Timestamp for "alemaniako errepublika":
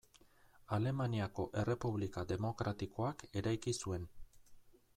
0.77-2.23